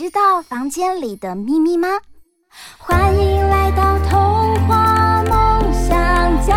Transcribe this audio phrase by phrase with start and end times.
[0.00, 1.86] 知道房间里的秘密吗？
[2.78, 5.92] 欢迎来到童话梦想
[6.42, 6.56] 家。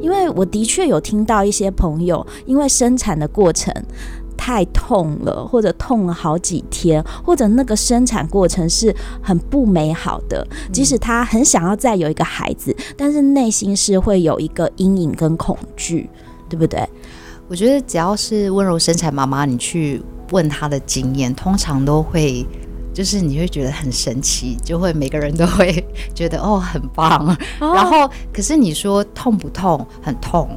[0.00, 3.70] 因为我的确有听到一些朋友，因为生产的过程
[4.48, 10.46] 太痛了，或者痛了好几天，或者那个生产过程是很不美好的。
[10.72, 16.08] 即使他很想要再有一个孩子，但是内心是会有一个阴影跟恐惧，
[16.48, 16.82] 对不对？
[17.46, 22.46] 我觉得只要是温柔生产妈妈，你去问她的经验，通常都会。
[22.94, 27.28] 就是你会觉得很神奇，就会每个人都会觉得哦很棒，
[27.60, 29.86] 哦、然后可是你说痛不痛？
[30.02, 30.48] 很痛，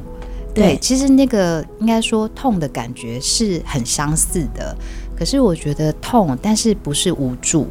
[0.54, 4.76] 对，其实那个应该说痛的感觉是很相似的，
[5.16, 7.66] 可是我觉得痛，但是不是无助，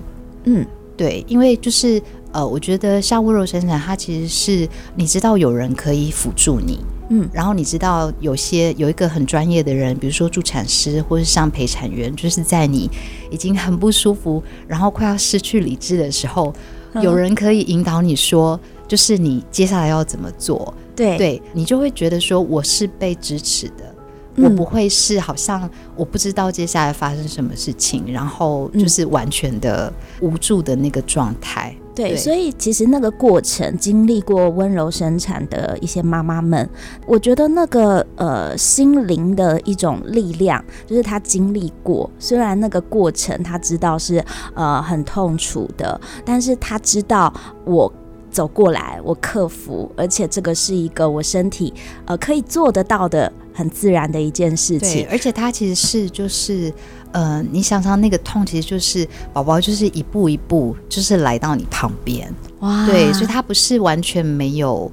[0.45, 0.65] 嗯，
[0.97, 6.79] 对，因为就是呃，我觉得像温柔生产，它其实是你知道有人可以辅助你。
[7.13, 12.89] 嗯，然后你知道有些有一个很专业的人，比如说助产师或是像陪产员，就是在你
[13.29, 16.53] 已经很不舒服，然后快要失去理智的时候，
[16.93, 18.57] 嗯、有人可以引导你说，
[18.91, 20.73] 就是你接下来要怎么做。
[20.93, 23.95] 对，对你就会觉得说我是被支持的，
[24.35, 31.73] 嗯、我不会是好像我不知道接下来发生什么事情，然后就是完全的无助的那个状态。
[31.95, 36.69] 对，所以其实那个过程，经历过温柔生产的一些妈妈们，
[37.05, 44.23] 我觉得那个呃心灵的一种力量，就是她经历过，虽然那个过程她知道是
[44.55, 47.33] 呃很痛楚的，但是她知道
[47.65, 47.91] 我
[48.31, 51.73] 走过来，我克服，而且这个是一个我身体
[52.05, 56.73] 呃可以做得到的很自然的一件事情，而且它其实是就是。
[57.13, 64.89] 呃，你想想那个痛，其实就是宝宝就是一步一步，就是来到你旁边，哇，对，所以它不是完全没有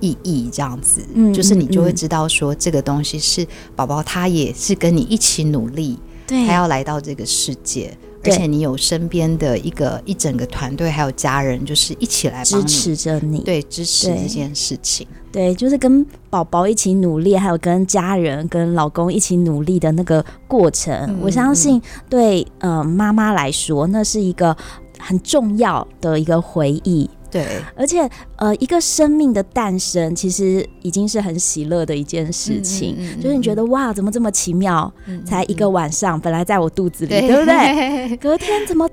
[0.00, 3.46] 意义这样子，嗯，就是你就会知道说这个东西是
[3.76, 7.94] 宝宝，他也是跟你一起努力，对，他要来到这个世界。
[8.24, 15.06] 而且你有身边的一个一整个团队，还有家人，就是一起来支持着你，对，支持这件事情。
[15.32, 20.92] 对，就是跟宝宝一起努力，还有跟家人、跟老公一起努力的那个过程。
[21.08, 24.56] 嗯、我相信对，对呃妈妈来说，那是一个
[25.00, 27.08] 很重要的一个回忆。
[27.30, 27.46] 对，
[27.76, 32.96] 而且呃，一个生命的诞生其实已经是很喜乐的一件事情。
[32.98, 34.92] 嗯嗯嗯、就是你觉得哇，怎么这么奇妙？
[35.24, 38.16] 才一个晚上，本来在我肚子里，对，对不对？
[38.18, 38.90] 隔天怎么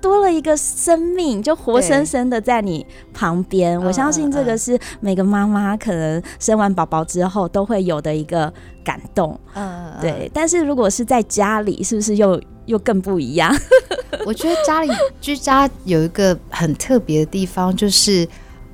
[0.00, 3.76] 多了一个生命，就活生生的在你旁边？
[3.82, 8.52] 我相信这个是每个妈妈可能生完宝宝之后都会有的一个
[8.84, 9.36] 感动。
[9.54, 10.30] 嗯，对。
[10.32, 13.54] 但是如果是在家里，是不是又又更不一样？
[14.24, 18.26] 我觉得家里居家有一个很特别的地方，就是，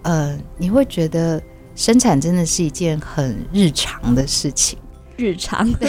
[0.03, 1.43] 呃，你会觉得
[1.75, 4.79] 生产真的是一件很日常的事情，
[5.17, 5.67] 日常。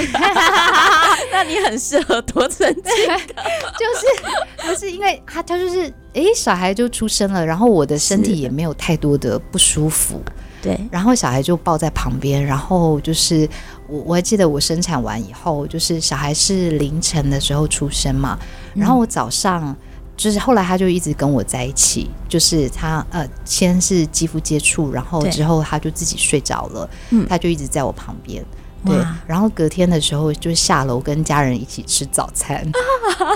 [1.32, 2.84] 那你很适合多曾经，
[3.78, 10.22] 就是不是因为他他就是，哎，小孩就出生了，然后我的身体也没有太多的不舒服。
[10.68, 13.48] 对，然后小孩就抱在旁边，然后就是
[13.88, 18.38] 我我还记得我生产完以后，就是小孩是凌晨的时候出生嘛，
[18.74, 19.74] 嗯、然后我早上
[20.18, 26.90] 就是后来他就一直跟我在一起，就是他呃先是肌肤接触，然后之后他就自己睡着了，
[27.30, 28.44] 他就一直在我旁边。
[28.88, 32.66] 对，然后隔天的时候就下楼跟家人一起吃早餐，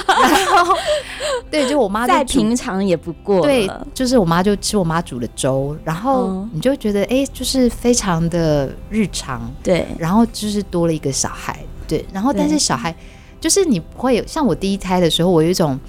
[0.08, 0.76] 然后
[1.50, 12.96] 对，就我妈再平常也不过，对，就是我妈就吃我妈煮的粥，然后你就觉得哎，就是非常的日常，对，然后就是多了一个小孩，对，然后但是小孩
[13.40, 15.80] 就是你不会有像我第一胎的时候，我有一种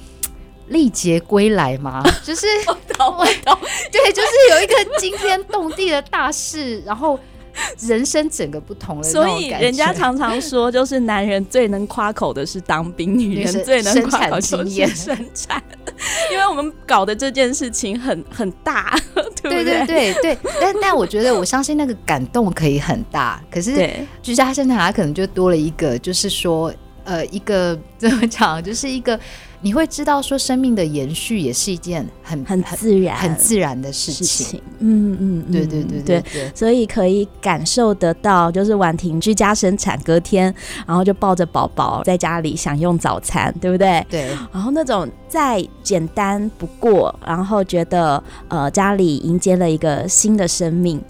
[0.68, 3.58] 历劫归来嘛， 就是我懂我懂，
[3.90, 7.18] 对，就是有一个惊天动地的大事，然后。
[7.86, 15.62] 人生整个不同了，所以人家常常说，就是男人最能夸口的是当兵，女人最能夸口就是生产，
[16.32, 18.94] 因为我们搞的这件事情很很大，
[19.42, 19.64] 对不对？
[19.64, 20.14] 对对？
[20.14, 20.38] 对，对。
[20.60, 23.90] 但但我觉得，我相信那个感动可以很大，可是
[24.22, 26.72] 居家生产它可能就多了一个，就是说，
[27.04, 29.18] 呃一个怎么讲，就是一个。
[29.64, 34.26] 你会知道说，生命的延续也是一件很很自然、很自然的事情。
[34.26, 40.52] 事情嗯嗯，对对对对对，所以可以感受得到，就是婉婷居家生产，隔天
[40.84, 44.04] 然后就抱着宝宝在家里享用早餐，对不对？
[44.10, 44.26] 对。
[44.52, 51.00] 然后那种再简单不过，然后觉得呃家里迎接了一个新的生命，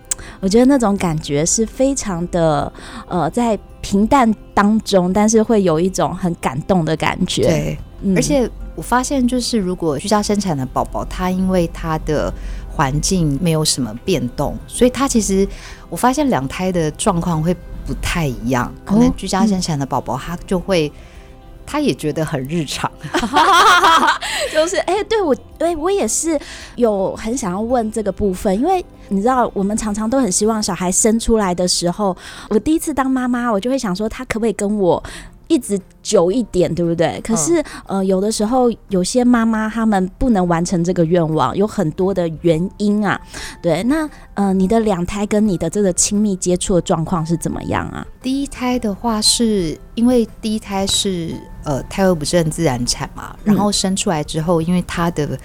[0.40, 2.72] 我觉得那种感觉是非常的
[3.08, 7.42] 呃在平淡当中，但是会有一种很感动的感觉。
[7.42, 7.78] 对。
[8.16, 12.32] 而且我发现，就是如果居家生产的宝宝，他因为他的
[12.68, 15.46] 环境没有什么变动，所以他其实
[15.88, 17.54] 我发现两胎的状况会
[17.86, 18.74] 不太一样。
[18.84, 20.92] 可能居家生产的宝宝，他就会
[21.64, 22.90] 他也觉得很日常，
[24.52, 26.36] 就是哎、欸，对我，对我也是
[26.74, 32.16] 有很想要问这个部分，因为你知道，我们常常都很希望小孩生出来的时候，
[32.50, 35.02] 我第一次当妈妈，我就会想说，他可不可以跟我。
[35.48, 37.20] 一直久一点，对不对？
[37.22, 43.20] 可是，嗯、呃，有的时候有些妈妈她们不能完成这个愿望，有很多的原因啊。
[43.60, 48.06] 对，那呃，你的两胎跟你的这个亲密接触的状况是怎么样啊？
[48.22, 55.38] 第一胎的话，是因为第一胎是呃胎儿不是很自然产嘛，然后生出来之后，因为他的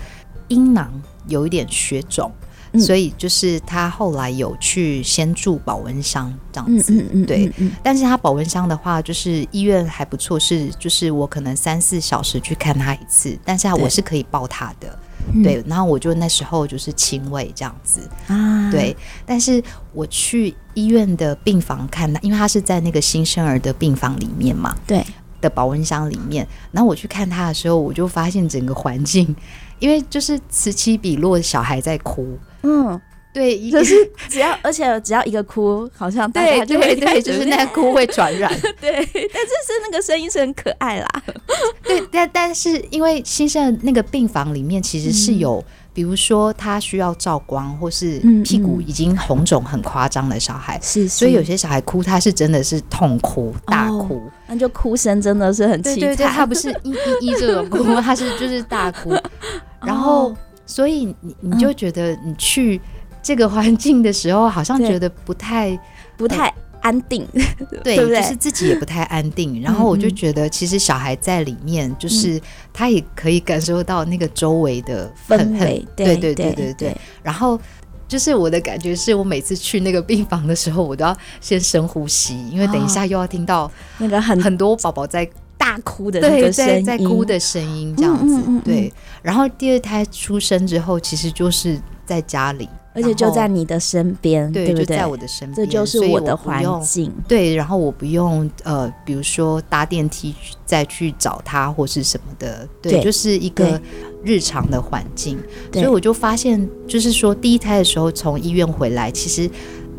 [0.47, 0.89] 阴囊
[1.27, 2.31] 有一点血肿。
[2.79, 7.51] 所以就是他后来有去先住保温箱这样子，嗯嗯嗯、对。
[7.83, 14.99] 但是他保温箱的话，就是医院还不错，是就是我可能三四小时去看他一次，但是我是可以抱他的，
[15.43, 15.43] 对。
[15.43, 18.95] 对，然后我就那时候就是亲喂这样子啊，对。
[19.25, 19.61] 但是
[19.93, 25.05] 我去医院的病房看他，因为他是在那个新生儿的病房里面嘛，对
[25.41, 26.47] 的保温箱里面。
[26.71, 29.35] 然后我去看他的时候，我就发现整个环境，
[29.79, 32.37] 因为就是此起彼落，小孩在哭。
[32.63, 32.99] 嗯，
[33.33, 33.93] 对，就是
[34.27, 38.51] 只要，而且只要一个哭，好像大家就会对，对，对，就是那个哭会传染。
[38.81, 41.07] 对，但是是那个声音是很可爱啦。
[41.83, 55.99] 对，但但是因为新生那个病房里面其实是有，嗯、比如说他需要照光，或是屁股已经红肿很夸张的小孩，是、嗯，所以有些小孩哭，他是真的是痛哭大哭，哦、那就哭声真的是很凄惨。
[55.99, 56.89] 对，他不是一
[57.21, 59.13] 一一这种哭，他是就是大哭，
[59.85, 60.35] 然后。
[60.67, 62.79] 哦所以你你就觉得你去
[63.23, 65.79] 这个环境的时候，好像觉得不太
[66.17, 67.25] 不太安定，
[67.83, 68.21] 对，对不对？
[68.21, 69.61] 就是自己也不太安定。
[69.61, 72.39] 然后我就觉得，其实小孩在里面，就是
[72.73, 76.97] 他也可以感受到那个周围的氛围，对对对对对，对。
[77.23, 77.59] 然后
[78.07, 85.27] 就是我的感觉是，我每次去那个病房的时候，我都要先深呼吸，因为等一下又要听到那个很很多宝宝在。
[85.67, 88.93] 大哭的那个声音，在哭的声音这样子，嗯嗯嗯嗯对。
[89.21, 94.85] 然后第二胎出生之后，其实就是在家里，而且就在你的身边，对，对不对？
[94.85, 97.11] 就在我的身边，这就是我的环境。
[97.27, 100.33] 对，然后我不用呃，比如说搭电梯
[100.65, 103.79] 再去找他或是什么的，对，对就是一个
[104.23, 105.37] 日常的环境。
[105.73, 109.49] 所以我就发现，就是说第一胎的时候从医院回来，其实。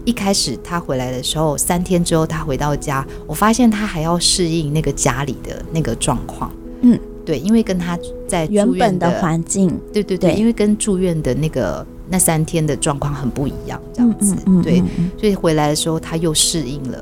[0.08, 6.50] 一开始他回来的时候，三天之后他回到家，我发现他还要适应那个家里的那个状况。
[6.80, 14.82] 嗯，对，因为跟他在住院原本的环境，对对对，对，因为跟住院的那个那三天的状况很不一样，这样子，嗯嗯嗯嗯，对，
[15.20, 16.98] 所以回来的时候他又适应了。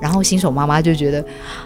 [0.00, 1.24] 然后新手妈妈就觉得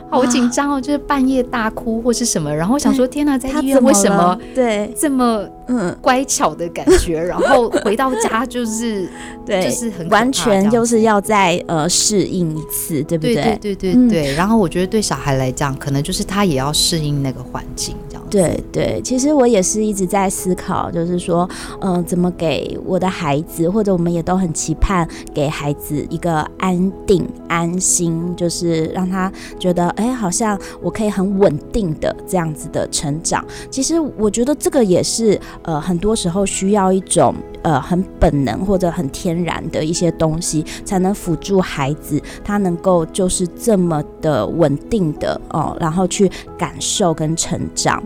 [0.09, 4.91] 好紧张哦，就是半夜大哭或是什么，然后想说天哪，在医院为什么对。
[4.97, 7.21] 这么嗯乖巧的感觉？
[7.23, 9.09] 然后回到家就是
[9.47, 13.35] 对，就是很完全就是要再呃适应一次，对不对？
[13.35, 14.35] 对对对对对。
[14.35, 17.95] 然后我觉得对小孩来讲，可能就是他也要适应那个环境。
[18.09, 21.49] 这样对对，其实我也是一直在思考，就是说，
[21.81, 33.43] 嗯、呃，怎么给我的孩子，或者我们也都很期盼给孩子一个安定、安心，就是让他觉得，哎，好像我可以很稳定的这样子的成长。
[33.71, 37.35] 其实我觉得这个也是，呃，很多时候需要一种。
[37.63, 48.01] 呃，很本能或者很天然的一些东西，才能辅助孩子，他能够就是这么的稳定的哦，然后去感受跟成长。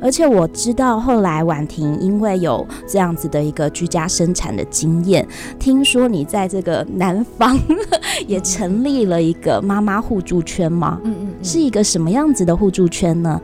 [0.00, 5.24] 而且我知道后来婉婷因为有这样子的一个居家生产的经验，
[5.60, 7.56] 听说你在这个南方
[8.26, 10.98] 也成立了一个妈妈互助圈吗？
[11.04, 13.38] 嗯嗯，是一个什么样子的互助圈呢？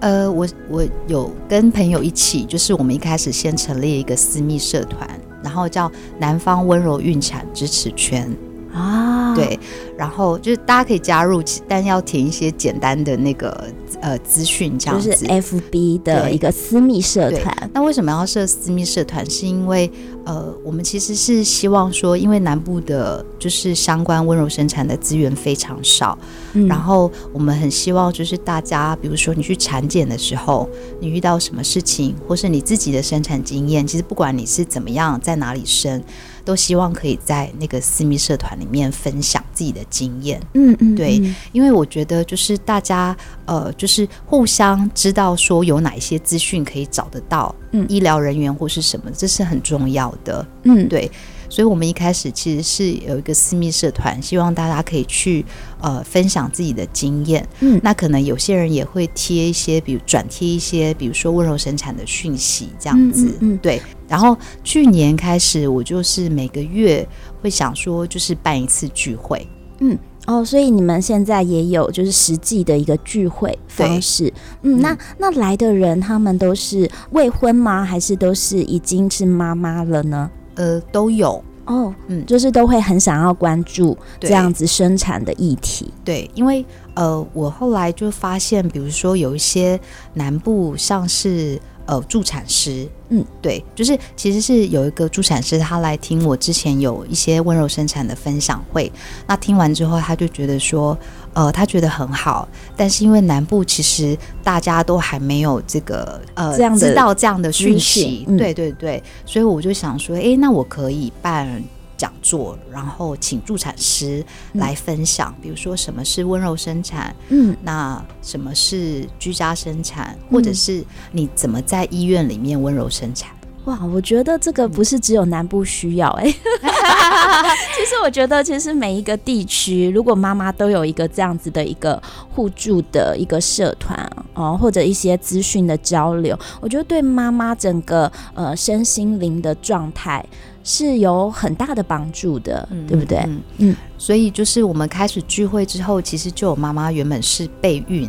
[0.00, 5.08] 呃，我我有跟朋友一起，就是我们一开始先成立一个私密社团，
[5.42, 8.30] 然后叫南方温柔孕产支持圈
[8.72, 9.58] 啊，对，
[9.96, 13.68] 然后就是大家可以加入，但要填一些简单的那个
[14.00, 15.10] 呃资讯，这样子。
[15.10, 17.70] 就是 FB 的一个私密社团。
[17.72, 19.28] 那为什么要设私密社团？
[19.28, 19.90] 是因为
[20.24, 26.18] 呃，我们其实是希望说，因为南部的就是相关温柔生产的资源非常少，
[26.54, 30.68] 嗯，然后我们很希望就是大家，比如说你去产检的时候，
[31.00, 36.02] 你遇到什么事情，或是你自己的生产经验，其实不管你是怎么样，在哪里生。
[36.46, 51.10] 都希望可以在那个私密社团里面分享自己的经验，嗯嗯，对，因为我觉得就是大家呃，就是互相知道说有哪一些资讯可以找得到，嗯，医疗人员或是什么，这是很重要的，嗯，对。
[51.48, 55.44] 所以，我们一开始其实是有一个私密社团，希望大家可以去
[55.80, 57.46] 呃分享自己的经验。
[57.60, 63.26] 嗯，那可能有些人也会贴一些，比如转贴一些，比如说温柔生产的讯息这样子。
[63.40, 63.80] 嗯，嗯，对。
[64.08, 67.06] 然后去年开始，我就是每个月
[67.40, 69.46] 会想说，就是办一次聚会。
[69.80, 74.32] 嗯，哦，所以你们现在也有就是实际的一个聚会方式。
[74.62, 77.84] 嗯，那那来的人他们都是未婚吗？
[77.84, 80.30] 还是都是已经是妈妈了呢？
[80.56, 85.92] 呃，都有哦，嗯，就是都会很想要关注这样子生产的议题。
[86.04, 89.78] 对，因为呃，我后来就发现，比如说有一些
[90.14, 98.90] 南部像是呃助产师，嗯，对，就是其实是有一个助产师，他来听我之前有一些温柔生产的分享会，
[99.26, 100.98] 那听完之后，他就觉得说。
[101.36, 111.62] 呃，他觉得很好，但是因为南部其实大家都还没有这个呃，这样知道这样的讯息，嗯，对对对，所以我就想说，哎，那我可以办
[111.94, 114.24] 讲座，然后请助产师
[114.54, 123.35] 来分享，嗯，比如说什么是温柔生产，嗯，那什么是居家生产，或者是你怎么在医院里面温柔生产。
[123.66, 126.30] 哇，我觉得这个不是只有南部需要哎、欸，
[127.76, 140.24] 其实我觉得其实每一个地区，如果妈妈都有一个这样子的一个互助的一个社团哦，或者一些资讯的交流，我觉得对妈妈整个呃身心灵的状态
[140.62, 143.18] 是有很大的帮助的，嗯、对不对？
[143.26, 148.08] 嗯，嗯，所以就是我们开始聚会之后，其实就有妈妈原本是备孕，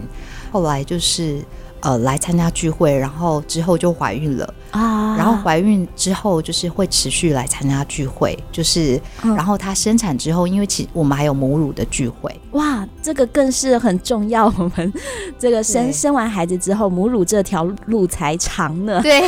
[0.51, 1.43] 后来就是。
[1.81, 4.96] 呃，来参加聚会，然后之后就怀孕了啊。
[5.27, 14.45] 然后怀孕之后，就是会持续来参加聚会，就是，嗯、然后她生产之后，因为其实我们还有母乳的聚会，哇，这个更是很重要。
[14.57, 14.93] 我们
[15.37, 19.01] 这个生生完孩子之后，母乳这条路才长呢。
[19.01, 19.21] 对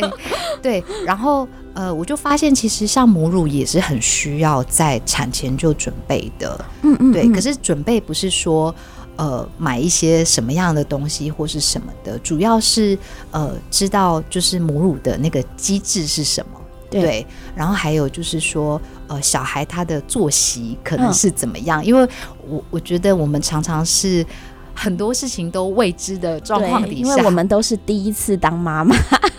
[0.62, 0.82] 对。
[1.04, 6.64] 然后呃，我就发现其实像母乳也是很需要在产前就准备的。
[6.82, 7.12] 嗯嗯。
[7.12, 8.74] 对，可是准备不是说。
[9.16, 12.98] 呃，买一些什么样的东西或是什么的，主要是
[13.30, 17.26] 呃，知道就是母乳的那个机制是什么，对，对。
[17.54, 21.80] 然后还有就是说，呃，小孩他的作息可能是怎么样？
[21.82, 22.08] 嗯、因为
[22.48, 24.26] 我我觉得我们常常是
[24.74, 28.96] 很多事情都未知的状况底下，因为我们都是第一次当妈妈，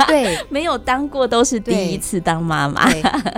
[0.08, 2.90] 对， 没有当过都是第一次当妈妈。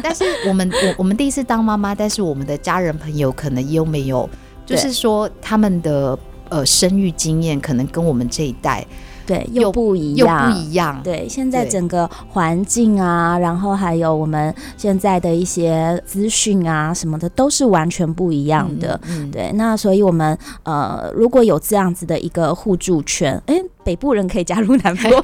[0.04, 4.30] 但是我们我我们第一次当妈妈，但是我们的家人朋友可能又没有。
[4.68, 6.16] 就是说，他们的
[6.50, 8.86] 呃生育经验可能跟我们这一代
[9.26, 11.02] 对又不一样，又不一样。
[11.04, 19.00] 对，现在整个环境啊，然后还有我们现在的一些资讯啊什么的，都是完全不一样的。
[19.10, 25.10] 嗯嗯、对，那所以我们呃，如果有这样子的一个互助圈，哎，北部人可以加入南部。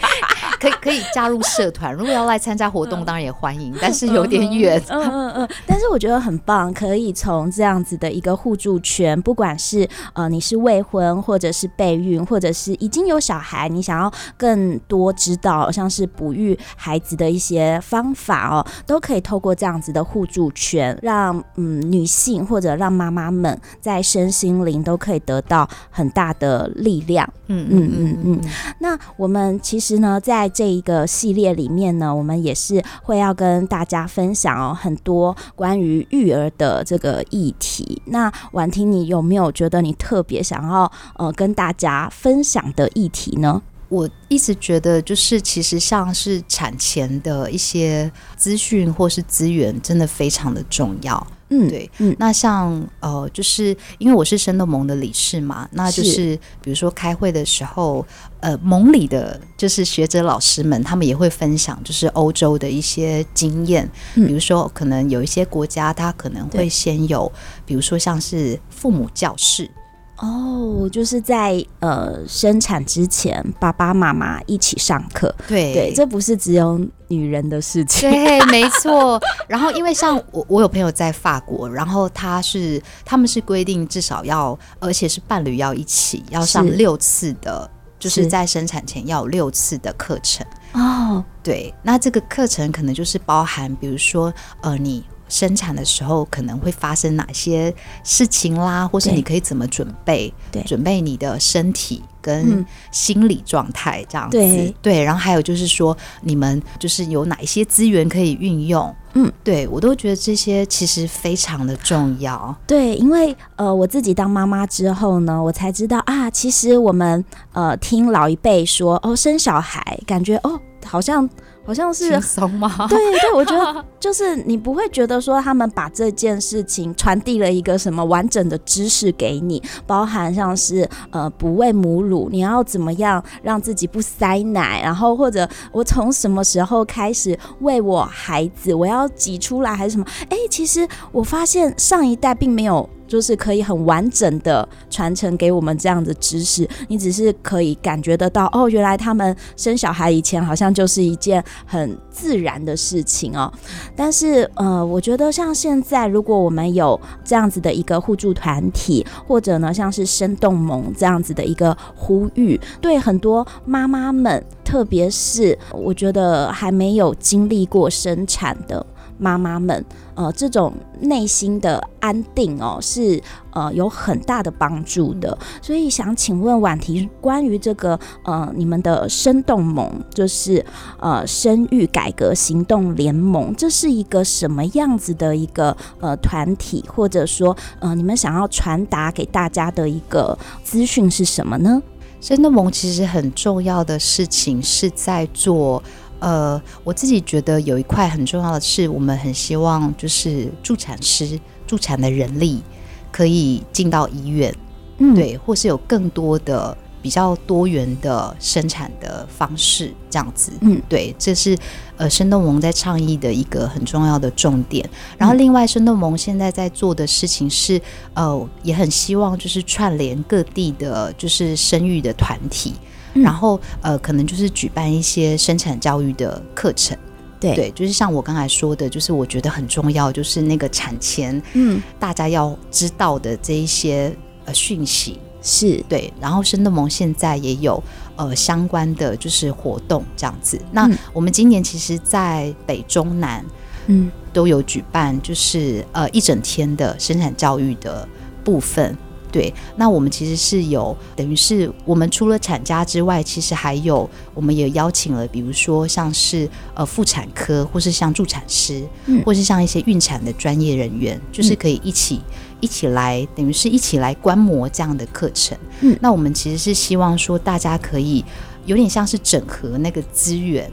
[0.63, 4.81] 可以可以加入社团，如果要来参加活动，当然也欢迎，但是有点远。
[4.87, 27.27] 嗯嗯嗯，但是我觉得很棒，可以从这样子的一个互助圈，不管是呃你是未婚，或者是备孕，或者是已经有小孩，你想要更多知道像是哺育孩子的一些方法哦，都可以透过这样子的互助圈，让嗯女性或者让妈妈们在身心灵都可以得到很大的力量。
[27.47, 28.41] 嗯嗯嗯嗯。
[28.79, 38.01] 那我们其实呢，在这一个系列里面呢，我们也是会要跟大家分享哦很多关于育儿的这个议题。
[38.05, 43.61] 那婉婷，你有没有觉得你特别想要呃跟大家分享的议题呢？
[43.89, 51.27] 我一直觉得，就是其实像是产前的一些资讯或是资源，真的非常的重要。
[51.53, 56.39] 嗯，对，嗯，那像呃，就是因为我是生动盟的理事嘛，那就是。
[56.61, 58.05] 比如说开会的时候，
[58.39, 67.29] 呃，盟里的就是学者老师们，他们也会分享，就是欧洲的一些经验，嗯，比如说可能有一些国家，他可能会先有，
[67.65, 69.69] 比如说像是父母教室。
[70.17, 75.33] 哦，就是在呃生产之前，爸爸妈妈一起上课。
[75.47, 78.09] 对对，这不是只有女人的事情。
[78.09, 79.19] 对， 没错。
[79.47, 90.45] 然后，因为像我，我有朋友在法国，然后他是他们是规定至少要，而且是伴侣要一起要上六次的，是就是在生产前要有六次的课程。
[90.73, 95.03] 哦，对，那这个课程可能就是包含，比如说，呃，你。
[95.33, 97.73] 生产的时候可能会发生哪些
[98.03, 100.31] 事情啦，或是你可以怎么准备？
[100.51, 104.37] 对，准备你的身体跟心理状态这样子。
[104.79, 108.95] 对，然后还有就是说，你们就是有哪一些资源可以运用？
[109.15, 112.55] 嗯，对我都觉得这些其实非常的重要。
[112.67, 121.27] 对，因为呃，我自己当妈妈之后呢，我才知道啊，其实我们呃听老一辈说哦，生小孩感觉哦，好像。
[121.65, 122.69] 好像是轻松吗？
[122.89, 140.05] 对对，我觉得就是你不会觉得说他们把这件事情传递了一个什么完整的知识给你，包含像是呃不喂母乳，你要怎么样让自己不塞奶，然后或者我从什么时候开始喂我孩子，我要挤出来还是什么？
[140.29, 142.89] 哎，其实我发现上一代并没有。
[143.07, 153.51] 就是可以很完整的传承给我们这样的知识，你只是可以感觉得到哦，原来他们生小孩以前好像就是一件很自然的事情哦。
[153.95, 168.85] 但是呃，我觉得像现在，如果我们有这样子的一个互助团体，或者呢像是生动盟这样子的一个呼吁，对很多妈妈们，特别是我觉得还没有经历过生产的。
[169.23, 175.37] 妈妈们，呃，这种内心的安定哦，是呃有很大的帮助的。
[175.61, 180.65] 所以想请问婉婷，关于这个呃你们的生动盟，就是
[180.99, 191.81] 呃生育改革行动联盟，这是一个什么样子的一个呃团体，或者说呃你们想要传达给大家的一个资讯是什么呢？
[192.19, 195.81] 生动盟其实很重要的事情是在做。
[196.23, 201.37] 呃，我自己觉得有一块很重要的是，我们很希望就是助产师、
[201.67, 202.63] 助产的人力
[203.11, 204.55] 可以进到医院，
[204.99, 211.57] 嗯，对，或是有更多的比较多元的生产的方式，这样子，嗯，对，这是
[211.97, 214.89] 呃生动盟在倡议的一个很重要的重点。
[215.17, 217.81] 然后，另外生动盟现在在做的事情是，
[218.13, 222.75] 呃，也很希望就是串联各地的，就是生育的团体。
[223.13, 226.97] 然后呃，可能就是举办一些生产教育的课程，
[227.39, 236.11] 对对，就是像我刚才说的，就是我觉得很重要，就是那个产前，嗯，大家要知道的这一些呃讯息是对。
[236.19, 237.81] 然后生动盟现在也有
[238.15, 240.59] 呃相关的就是活动这样子。
[240.71, 243.45] 那我们今年其实，在北中南，
[243.87, 248.07] 嗯，都有举办，就是呃一整天的生产教育的
[248.43, 248.97] 部分。
[249.33, 265.57] 对，那我们其实是有，等于是我们除了产家之外，其实还有，我们也邀请了，比如说像是呃妇产科，或是像助产师，嗯，或是像一些孕产的专业人员，就是可以一起、嗯、一起来，等于是一起来观摩这样的课程。
[265.81, 268.23] 嗯，那我们其实是希望说，大家可以
[268.67, 270.71] 有点像是整合那个资源，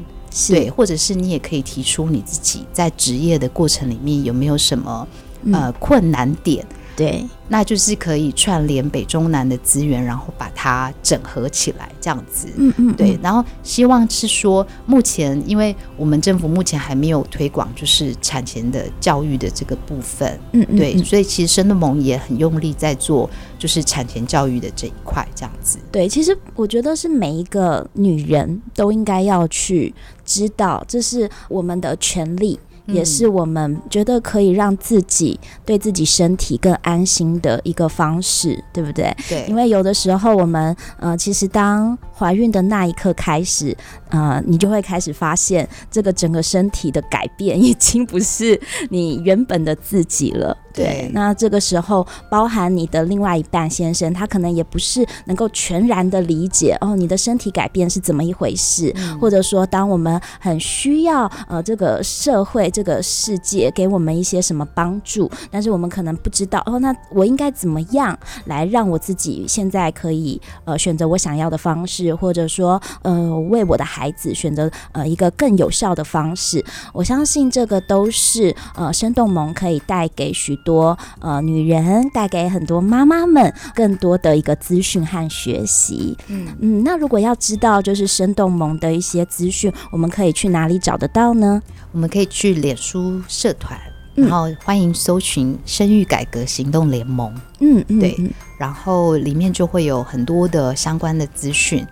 [0.49, 5.09] 对，或者是你也可以提出你自己在职业的过程里面有没有什么
[5.51, 6.63] 呃困难点。
[7.01, 12.47] 对，那就是可以串联北中南的资源，然后把它整合起来，这样子。
[12.59, 13.19] 嗯嗯，对。
[13.23, 20.39] 然后希望是说，目前因为我们政府目前还没有推广，就是产前的教育的这个部分。
[20.53, 21.03] 嗯嗯，对。
[21.03, 25.79] 所以其实生的盟也很用力在做，就是产前教育的这一块，这样子。
[25.91, 32.61] 对，其实我觉得是每一个女人都应该要去知道，这是我们的权利。
[32.93, 39.15] 也是我们觉得可以让自己对自己身体更安心的一个方式，对不对？
[39.29, 43.77] 对，因为有的时候我们呃，其实当怀孕的那一刻开始，
[44.11, 50.57] 呃，你就会开始发现这个整个身体的改变已经不是你原本的自己了。
[50.73, 86.17] 对，那这个时候包含你的另外一半先生，他可能也不是能够全然的理解哦，你的身体改变是怎么一回事，嗯、或者说，当我们很需要呃这个社会这个世界给我们一些什么帮助，但是我们可能不知道哦，那我应该怎么样来让我自己现在可以呃选择我想要的方式，或者说呃为我的孩子选择呃一个更有效的方式，我相信这个都是呃生动盟可以带给许多呃女人带给很多妈妈们更多的一个资讯和学习。
[86.29, 91.63] 嗯嗯，那如果要知道就是生动盟的一些资讯，我们可以去哪里找得到呢？
[91.93, 93.79] 我们可以去脸书社团，
[94.15, 97.35] 然后欢迎搜寻“生育改革行动联盟”。
[97.61, 98.17] 嗯嗯，对，
[98.59, 101.87] 然后里面就会有很多的相关的资讯。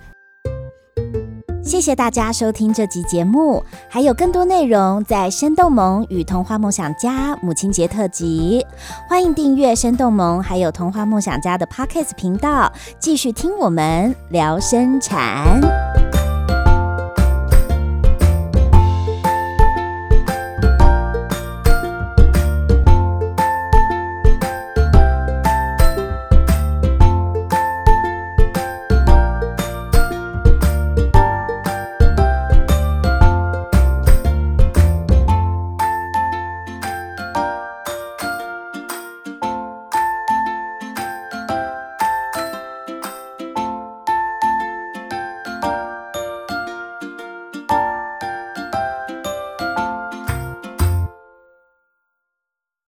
[1.68, 8.64] 谢谢大家收听这集节目，还有更多内容在生动萌与童话梦想家母亲节特辑，
[9.06, 15.87] 欢迎订阅生动萌还有童话梦想家的 Podcast 频道，继续听我们聊生产。